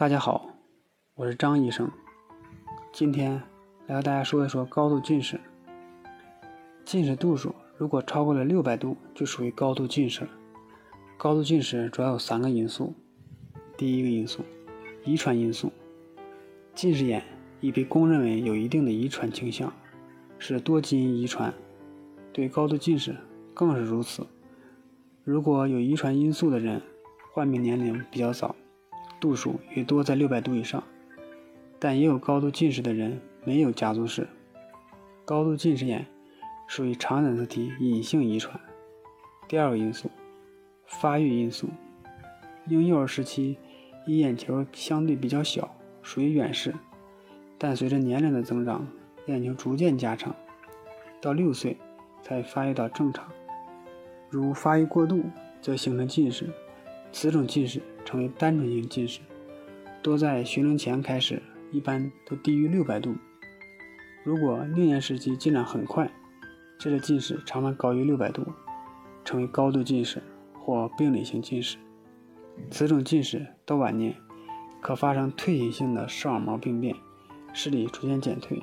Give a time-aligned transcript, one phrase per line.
[0.00, 0.48] 大家好，
[1.14, 1.86] 我是张医生。
[2.90, 3.32] 今天
[3.86, 5.38] 来和大家说一说高度近视。
[6.86, 10.30] 近视度数如果超过了六百度，就属于高度近视了。
[11.18, 12.94] 高度近视主要有三个因素。
[13.76, 14.42] 第一个因素，
[15.04, 15.70] 遗传因素。
[16.74, 17.22] 近视眼
[17.60, 19.70] 已被公认为有一定的遗传倾向，
[20.38, 21.52] 是多基因遗传。
[22.32, 23.14] 对高度近视
[23.52, 24.26] 更是如此。
[25.24, 26.80] 如果有遗传因素的人，
[27.34, 28.56] 患病年龄比较早。
[29.20, 30.82] 度数也多在六百度以上，
[31.78, 34.26] 但也有高度近视的人没有家族史。
[35.24, 36.06] 高度近视眼
[36.66, 38.58] 属于常染色体隐性遗传。
[39.46, 40.10] 第二个因素，
[40.86, 41.68] 发育因素。
[42.66, 43.58] 婴幼儿时期，
[44.06, 46.74] 因眼球相对比较小，属于远视，
[47.58, 48.86] 但随着年龄的增长，
[49.26, 50.34] 眼球逐渐加长，
[51.20, 51.76] 到六岁
[52.22, 53.28] 才发育到正常。
[54.28, 55.22] 如发育过度，
[55.60, 56.48] 则形成近视。
[57.12, 59.20] 此种近视称为单纯性近视，
[60.02, 63.14] 多在学龄前开始，一般都低于六百度。
[64.22, 66.10] 如果幼年时期进展很快，
[66.78, 68.46] 这类近视常常高于六百度，
[69.24, 70.22] 成为高度近视
[70.58, 71.76] 或病理性近视。
[72.70, 74.14] 此种近视到晚年
[74.80, 76.94] 可发生退行性的视网膜病变，
[77.52, 78.62] 视力出现减退，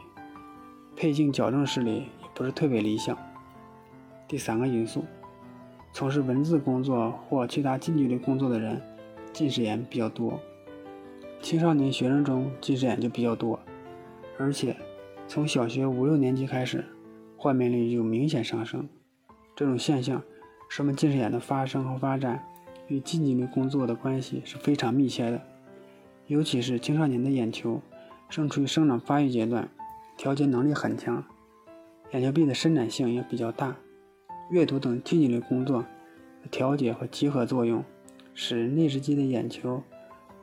[0.95, 3.17] 配镜矫正视力也不是特别理想。
[4.27, 5.05] 第三个因素。
[5.97, 8.79] 从事文字工作或其他近距离工作的人，
[9.33, 10.39] 近视眼比较多。
[11.41, 13.59] 青少年学生中近视眼就比较多，
[14.37, 14.77] 而且
[15.27, 16.85] 从小学五六年级开始，
[17.35, 18.87] 患病率就明显上升。
[19.55, 20.21] 这种现象
[20.69, 22.43] 说明近视眼的发生和发展
[22.85, 25.41] 与近距离工作的关系是非常密切的。
[26.27, 27.81] 尤其是青少年的眼球
[28.29, 29.67] 正处于生长发育阶段，
[30.15, 31.23] 调节能力很强，
[32.11, 33.75] 眼球壁的伸展性也比较大。
[34.49, 35.83] 阅读等近距离工作
[36.49, 37.83] 调节和集合作用，
[38.33, 39.83] 使内视肌的眼球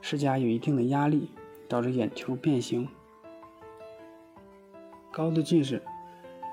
[0.02, 1.30] 施加有一定的压力，
[1.66, 2.86] 导致眼球变形。
[5.10, 5.80] 高度近视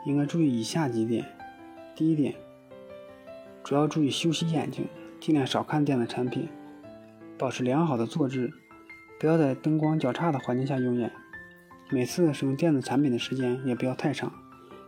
[0.06, 1.26] 应该注意以下几点：
[1.94, 2.36] 第一点，
[3.66, 4.86] 主要注意休息眼睛，
[5.20, 6.48] 尽量少看电子产品，
[7.38, 8.50] 保持良好的坐姿，
[9.20, 11.12] 不要在灯光较差的环境下用眼。
[11.90, 14.32] 每次使用电子产品的时间也不要太长，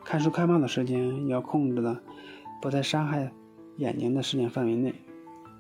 [0.06, 2.02] 看书看报的时间也要控制的。
[2.64, 3.30] 不在伤害
[3.76, 4.96] 眼睛的时间范围内，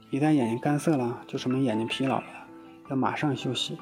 [0.09, 2.25] 一旦眼睛干涩了，就说明眼睛疲劳了，
[2.89, 3.77] 要马上休息。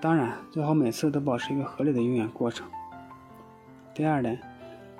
[0.00, 2.64] 当然，最好每次都保持一个合理的用眼过程。
[3.92, 4.40] 第二点，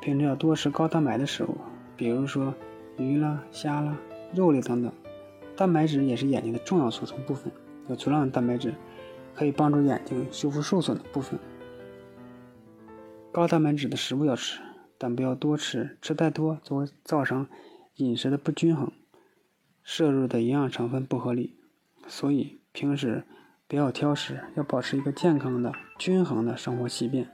[0.01, 1.57] 平时要多吃高蛋白的食物，
[1.97, 2.53] 比如说
[2.99, 3.97] 鱼啦、虾啦、
[4.35, 4.93] 肉类等等。
[5.57, 7.53] 蛋白质也是眼睛的重要组成部分，
[7.87, 8.75] 有足量的蛋白质
[9.33, 11.39] 可以帮助眼睛修复受损的部分。
[13.31, 14.61] 高蛋白质的食物要吃。
[15.03, 17.49] 但不要多吃，吃太多则会造成
[17.97, 18.93] 饮食的不均衡，
[19.83, 21.57] 摄入的营养成分不合理。
[22.07, 23.25] 所以平时
[23.67, 27.27] 不要挑食，要保持一个健康的、均衡的生活习惯。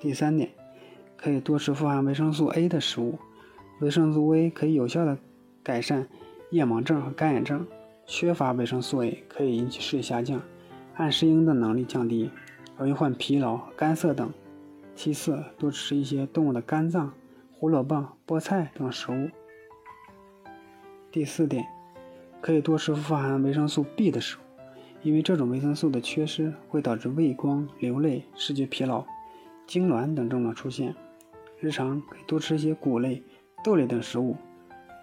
[0.00, 0.50] 第三点，
[1.16, 3.16] 可以多吃富含维生素 A 的食物。
[3.80, 5.16] 维生素 A 可以有效的
[5.62, 6.08] 改善
[6.50, 7.64] 夜盲症和干眼症。
[8.04, 10.42] 缺乏维生素 A 可以引起视力下降，
[10.96, 12.32] 暗适应的能力降低，
[12.76, 14.28] 容易患疲劳、干涩等。
[14.96, 17.12] 其次，多吃一些动物的肝脏、
[17.52, 19.28] 胡萝卜、菠菜等食物。
[21.10, 21.66] 第四点，
[22.40, 24.40] 可以多吃富含维生素 B 的食物，
[25.02, 29.04] 因为这种维生素的缺失会导致畏光、流泪、视觉疲劳、
[29.66, 30.94] 痉挛等症状出现。
[31.60, 33.22] 日常可以多吃一些谷类、
[33.64, 34.36] 豆类等食物，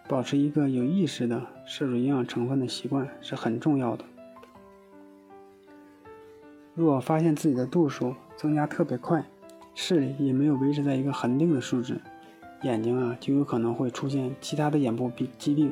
[0.07, 4.05] 保持一个有意识的摄入营养成分的习惯是很重要的。
[6.73, 9.25] 若发现自己的度数增加特别快，
[9.73, 11.99] 视力也没有维持在一个恒定的数值，
[12.63, 15.71] 眼睛啊就有可能会出现其他的眼部病疾病，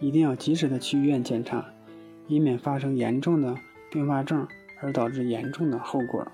[0.00, 1.64] 一定要及时的去医院检查，
[2.28, 3.54] 以免发生严重的
[3.90, 4.46] 并发症
[4.80, 6.26] 而导致严重的后果。